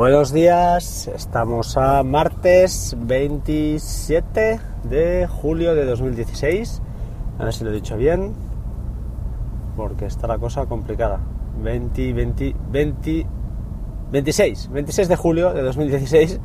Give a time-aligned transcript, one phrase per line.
[0.00, 6.80] Buenos días, estamos a martes 27 de julio de 2016.
[7.38, 8.32] A ver si lo he dicho bien,
[9.76, 11.20] porque está la cosa complicada.
[11.62, 13.26] 20, 20, 20,
[14.10, 16.40] 26, 26 de julio de 2016.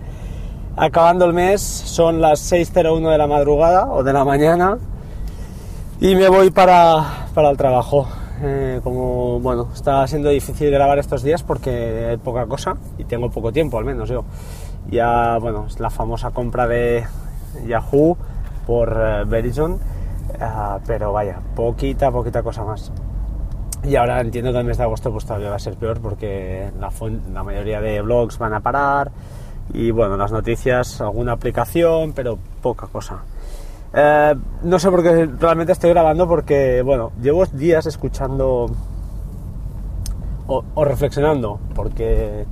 [0.75, 4.79] Acabando el mes, son las 6.01 de la madrugada o de la mañana
[6.01, 8.05] y me voy para, para el trabajo.
[8.41, 13.29] Eh, como bueno, está siendo difícil grabar estos días porque hay poca cosa y tengo
[13.29, 14.25] poco tiempo al menos yo.
[14.89, 17.05] Ya, bueno, es la famosa compra de
[17.65, 18.17] Yahoo
[18.67, 19.79] por eh, Verizon,
[20.39, 22.91] ah, pero vaya, poquita, poquita cosa más.
[23.83, 26.71] Y ahora entiendo que el mes de agosto pues todavía va a ser peor porque
[26.79, 26.91] la,
[27.31, 29.11] la mayoría de blogs van a parar
[29.73, 33.23] y bueno, las noticias, alguna aplicación, pero poca cosa.
[33.97, 38.69] Eh, no sé por qué realmente estoy grabando porque, bueno, llevo días escuchando
[40.47, 42.45] o, reflexionando, porque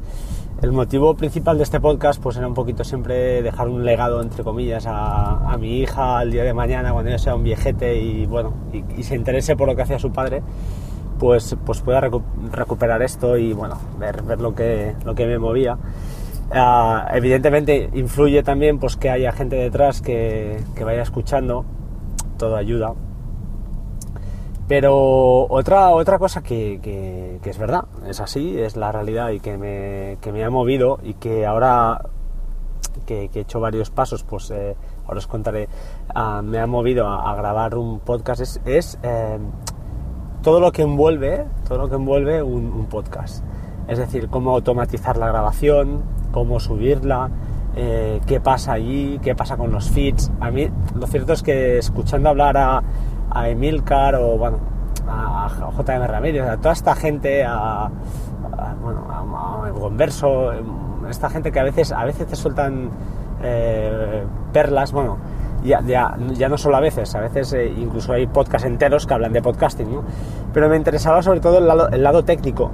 [0.61, 4.41] el motivo principal de este podcast pues era un poquito siempre dejar un legado, entre
[4.43, 8.53] comillas, a, mi hija el día de mañana cuando ella sea un viejete y, bueno,
[8.71, 10.41] y, se interese por lo que hacía su padre,
[11.19, 11.99] pues, pues pueda
[12.51, 15.77] recuperar esto y, bueno, ver, ver lo, que, lo que me movía.
[16.55, 21.65] Ah, evidentemente influye también pues, que haya gente detrás que, vaya escuchando,
[22.37, 22.93] todo ayuda.
[24.67, 30.43] Pero otra, otra cosa que, es verdad, es así, es la realidad y que me,
[30.43, 32.01] ha movido y que ahora
[33.07, 34.75] que, he hecho varios pasos, pues eh,
[35.07, 35.67] ahora os contaré,
[36.13, 39.39] ah, me ha movido a, grabar un podcast, es, eh,
[40.43, 43.43] todo lo que envuelve, todo lo que envuelve un podcast.
[43.87, 47.29] Es decir, cómo automatizar la grabación, cómo subirla,
[47.75, 50.31] eh, qué pasa allí, qué pasa con los feeds.
[50.39, 52.83] A mí lo cierto es que escuchando hablar a,
[53.29, 54.59] a Emilcar o bueno,
[55.07, 57.89] a, JM Ramírez, a toda esta gente, a,
[58.81, 60.51] bueno, a, Converso,
[61.09, 62.89] esta gente que a veces, a veces te sueltan
[63.41, 65.17] eh, perlas, bueno,
[65.63, 69.13] ya, ya, ya, no solo a veces, a veces eh, incluso hay podcasts enteros que
[69.13, 70.03] hablan de podcasting, ¿no?
[70.53, 72.71] Pero me interesaba sobre todo el lado, el lado técnico,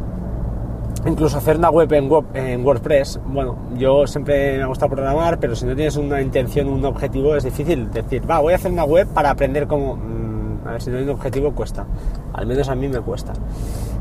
[1.06, 3.20] incluso hacer una web en, WordPress.
[3.26, 7.44] Bueno, yo siempre me gusta programar, pero si no tienes una intención, un objetivo, es
[7.44, 9.96] difícil decir, va, voy a hacer una web para aprender cómo...
[9.96, 11.86] Mm, a ver, si no hay un objetivo, cuesta.
[12.34, 13.34] Al menos a mí me cuesta.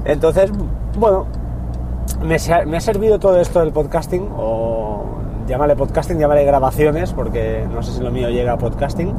[0.04, 0.50] Entonces,
[0.98, 1.26] bueno,
[2.22, 5.04] me, ha servido todo esto del podcasting, o
[5.46, 9.12] llámale podcasting, llámale grabaciones, porque no sé si lo mío llega a podcasting,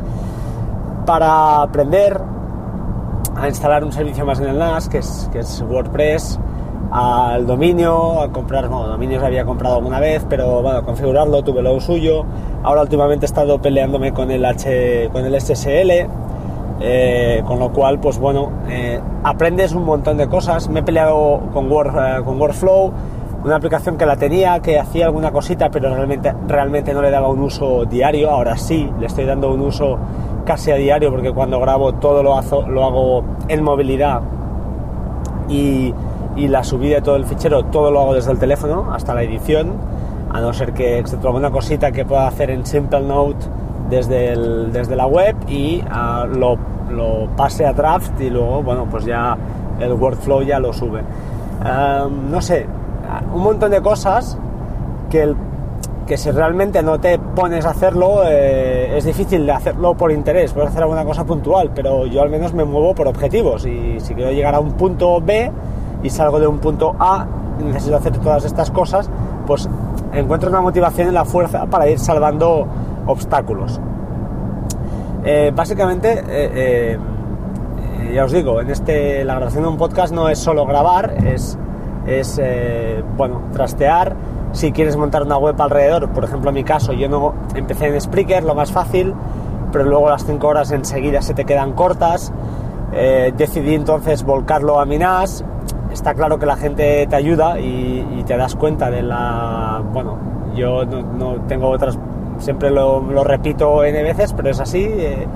[1.06, 2.20] para aprender
[3.36, 6.40] a instalar un servicio más en el NAS, que es, que es WordPress,
[6.92, 11.80] al dominio, a comprar, bueno, dominios había comprado alguna vez, pero bueno, configurarlo tuve lo
[11.80, 12.26] suyo.
[12.64, 16.08] Ahora últimamente he estado peleándome con el H, con el SSL,
[16.82, 20.68] eh, con lo cual, pues bueno, eh, aprendes un montón de cosas.
[20.70, 22.92] Me he peleado con, Word, eh, con Workflow,
[23.44, 27.28] una aplicación que la tenía, que hacía alguna cosita, pero realmente, realmente no le daba
[27.28, 28.32] un uso diario.
[28.32, 29.98] Ahora sí, le estoy dando un uso
[30.44, 34.22] casi a diario, porque cuando grabo todo lo, hago, lo hago en movilidad
[35.48, 35.94] y
[36.36, 39.24] y la subida de todo el fichero todo lo hago desde el teléfono hasta la
[39.24, 39.74] edición,
[40.32, 43.48] a no ser que, excepto alguna cosita que pueda hacer en Simple Note
[43.90, 46.58] desde, el, desde la web y ah, lo,
[46.92, 49.36] lo, pase a draft y luego, bueno, pues ya
[49.80, 51.02] el workflow ya lo sube.
[52.30, 52.68] no sé,
[53.34, 54.38] un montón de cosas
[55.10, 55.36] que, el,
[56.06, 60.54] que si realmente no te pones a hacerlo, eh, es difícil de hacerlo por interés,
[60.54, 64.14] puedes hacer alguna cosa puntual, pero yo al menos me muevo por objetivos y si
[64.14, 65.52] quiero llegar a un punto B,
[66.04, 67.26] y salgo de un punto A,
[67.64, 69.10] necesito hacer todas estas cosas,
[69.46, 69.70] pues
[70.14, 72.68] encuentro una motivación y la fuerza para ir salvando
[73.06, 73.80] obstáculos.
[75.24, 80.30] Eh, básicamente, eh, eh, ya os digo, en este, la grabación de un podcast no
[80.30, 81.58] es solo grabar, es,
[82.08, 82.42] es
[83.18, 84.16] bueno, trastear.
[84.52, 88.02] Si quieres montar una web alrededor, por ejemplo en mi caso, yo no empecé en
[88.02, 89.14] Spreaker, lo más fácil,
[89.72, 92.34] pero luego las 5 horas enseguida se te quedan cortas.
[93.38, 95.44] decidí entonces volcarlo a Minas,
[96.00, 99.82] está claro que la gente te ayuda y, te das cuenta de la...
[99.92, 100.18] Bueno,
[100.56, 101.98] yo no, tengo otras...
[102.38, 104.82] Siempre lo, repito N veces, pero es así.
[104.82, 105.28] Eh,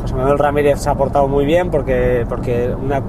[0.00, 3.02] José Manuel Ramírez se ha portado muy bien porque, porque una,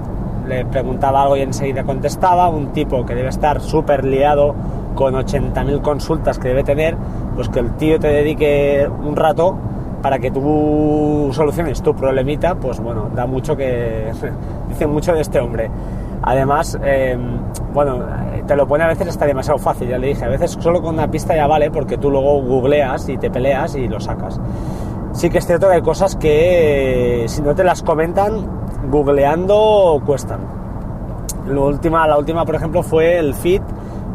[0.48, 2.48] le preguntaba algo y enseguida contestaba.
[2.48, 4.54] Un tipo que debe estar súper liado
[4.96, 6.96] con 80.000 consultas que debe tener,
[7.36, 9.56] pues que el tío te dedique un rato
[10.02, 14.10] para que tú soluciones tu problemita, pues bueno, da mucho que...
[14.68, 15.70] dice mucho de este hombre.
[16.22, 17.38] Además, em,
[17.72, 18.00] bueno,
[18.46, 20.94] te lo pone a veces está demasiado fácil, ya le dije, a veces solo con
[20.94, 24.40] una pista ya vale porque tú luego googleas y te peleas y lo sacas.
[25.12, 28.46] Sí que es cierto que hay cosas que si no te las comentan,
[28.90, 30.40] googleando cuestan.
[31.46, 33.62] La última, la última por ejemplo, fue el feed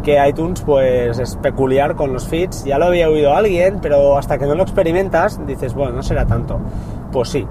[0.03, 2.65] que iTunes pues es peculiar con los feeds.
[2.65, 6.25] Ya lo había oído alguien, pero hasta que no lo experimentas dices, bueno, no será
[6.25, 6.59] tanto.
[7.12, 7.48] Pues sí,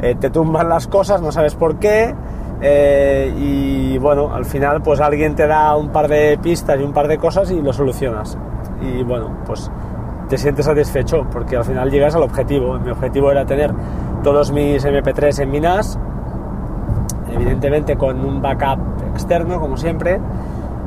[0.00, 2.14] eh, te tumban las cosas, no sabes por qué.
[2.60, 6.92] Eh, y bueno, al final pues alguien te da un par de pistas y un
[6.92, 8.36] par de cosas y lo solucionas.
[8.80, 9.70] Y bueno, pues
[10.28, 12.78] te sientes satisfecho porque al final llegas al objetivo.
[12.78, 13.72] Mi objetivo era tener
[14.22, 15.98] todos mis MP3 en mi NAS,
[17.30, 18.78] evidentemente con un backup
[19.12, 20.20] externo como siempre,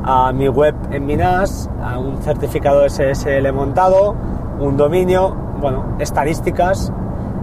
[0.03, 4.15] a mi web en mi NAS, a un certificado SSL montado,
[4.59, 6.91] un dominio, bueno, estadísticas.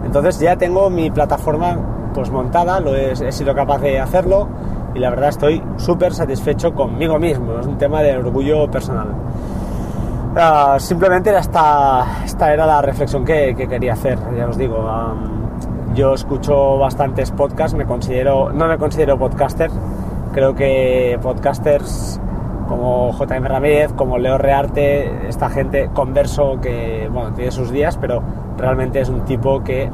[0.03, 4.47] Entonces ya tengo mi plataforma pues montada, lo he, he sido capaz de hacerlo
[4.95, 9.09] y la verdad estoy súper satisfecho conmigo mismo, es un tema de orgullo personal.
[10.35, 14.89] Ah, simplemente esta, esta era la reflexión que, que quería hacer, ya os digo.
[14.89, 19.69] am, yo escucho bastantes podcasts, me considero, no me considero podcaster,
[20.33, 22.19] creo que podcasters
[22.67, 28.23] como JM Ramírez, como Leo Rearte, esta gente converso que bueno, tiene sus días, pero
[28.57, 29.87] realmente es un tipo que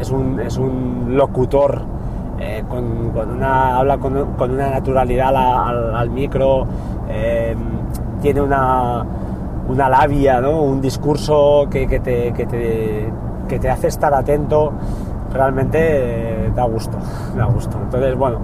[0.00, 1.82] es, un, es un locutor
[2.40, 6.66] eh, con, con una, habla con, con una naturalidad al, al micro,
[7.08, 7.54] eh,
[8.22, 9.04] tiene una,
[9.68, 10.62] una labia, ¿no?
[10.62, 13.12] un discurso que, que te, que, te,
[13.46, 14.72] que te hace estar atento,
[15.32, 16.96] realmente eh, da gusto,
[17.36, 17.78] da gusto.
[17.82, 18.38] Entonces, bueno,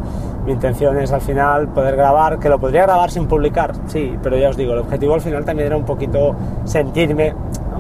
[0.45, 4.37] mi intención es al final poder grabar, que lo podría grabar sin publicar, sí, pero
[4.37, 7.35] ya os digo, el objetivo al final también era un poquito sentirme,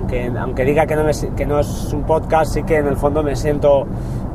[0.06, 2.97] aunque, aunque diga que no, me que no es un podcast, sí que en el
[2.97, 3.87] fondo me siento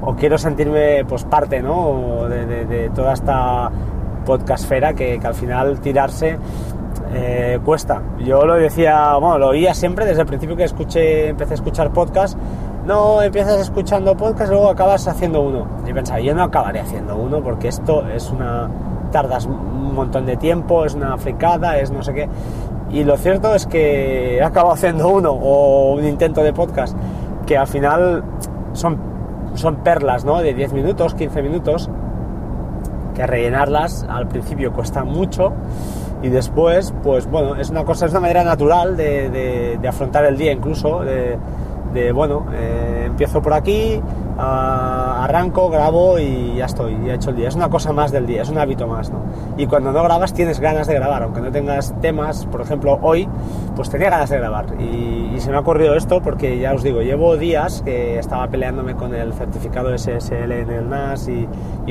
[0.01, 2.27] o quiero sentirme pues parte ¿no?
[2.27, 3.71] de, de- de toda esta
[4.25, 6.37] podcastfera que, que al final tirarse
[7.13, 8.01] eh, cuesta.
[8.19, 11.91] Yo lo decía, bueno, lo oía siempre desde el principio que escuché, empecé a escuchar
[11.91, 12.37] podcast.
[12.85, 15.67] No empiezas escuchando podcast luego acabas haciendo uno.
[15.87, 18.69] Y pensaba, yo no acabaré haciendo uno porque esto es una.
[19.11, 22.29] tardas un montón de tiempo, es una fricada, es no sé qué.
[22.93, 26.95] Y lo cierto es que he acabado haciendo uno o un intento de podcast
[27.45, 28.23] que al final
[28.73, 28.97] son,
[29.55, 30.39] son perlas, ¿no?
[30.41, 31.89] De 10 minutos, 15 minutos,
[33.15, 35.53] que rellenarlas al principio cuesta mucho
[36.21, 40.37] y después, pues bueno, es una cosa, es una manera natural de, de- afrontar el
[40.37, 41.01] día incluso,
[41.93, 44.01] de, bueno, eh, empiezo por aquí,
[44.37, 47.49] arranco, grabo y ya estoy, ya he hecho el día.
[47.49, 49.19] Es una cosa más del día, es un hábito más, ¿no?
[49.57, 53.27] Y cuando no grabas tienes ganas de grabar, aunque no tengas temas, por ejemplo, hoy,
[53.75, 54.65] pues tenía ganas de grabar.
[54.79, 58.47] Y, y se me ha ocurrido esto porque ya os digo, llevo días que estaba
[58.47, 61.47] peleándome con el certificado SSL en el NAS y,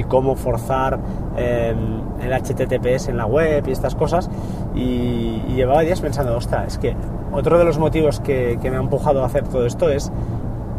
[0.08, 0.98] cómo forzar
[1.36, 1.74] eh,
[2.22, 4.30] el HTTPS en la web y estas cosas.
[4.74, 6.96] Y, y llevaba días pensando, ostras, es que
[7.32, 10.10] otro de los motivos que, que me ha empujado a hacer todo esto es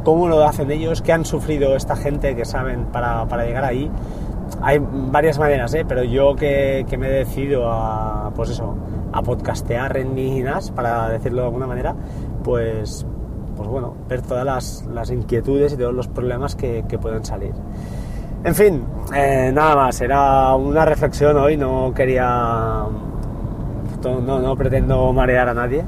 [0.03, 3.89] cómo lo hacen ellos, qué han sufrido esta gente que saben para, para llegar ahí.
[4.61, 5.85] Hay varias maneras, ¿eh?
[5.87, 8.75] pero yo que, que me he decidido a, pues eso,
[9.11, 10.43] a podcastear en mi
[10.75, 11.95] para decirlo de alguna manera,
[12.43, 13.05] pues,
[13.55, 17.53] pues bueno, ver todas las, las inquietudes y todos los problemas que, que pueden salir.
[18.43, 18.83] En fin,
[19.15, 22.83] eh, nada más, era una reflexión hoy, no quería,
[24.03, 25.85] no, no pretendo marear a nadie.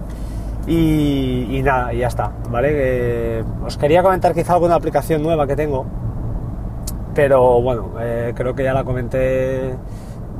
[0.65, 2.69] Y, y nada, y ya está, ¿vale?
[2.71, 5.86] Eh, os quería comentar quizá alguna aplicación nueva que tengo,
[7.13, 9.75] pero bueno, eh, creo que ya la comenté.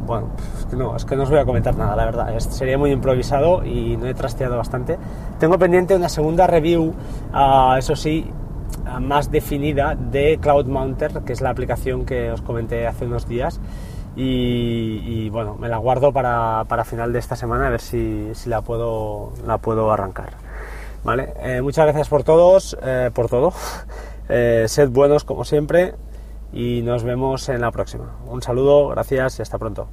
[0.05, 0.27] Bueno,
[0.59, 2.36] es que no, es que no os voy a comentar nada, la verdad.
[2.36, 4.98] Es- sería muy improvisado y no he trasteado bastante.
[5.39, 6.93] Tengo pendiente una segunda review,
[7.33, 8.29] ah, eso sí,
[8.86, 13.27] ah, más definida de Cloud Mounter, que es la aplicación que os comenté hace unos
[13.27, 13.59] días.
[14.15, 18.50] Y, bueno, me la guardo para, para final de esta semana a ver si, si
[18.50, 20.34] la, puedo, la puedo arrancar.
[21.03, 21.34] ¿Vale?
[21.41, 23.53] Eh, muchas gracias por todos, eh, por todo.
[24.29, 25.96] Eh, sed buenos como siempre
[26.53, 28.15] y nos vemos en la próxima.
[28.25, 29.89] Un saludo, gracias y hasta pronto.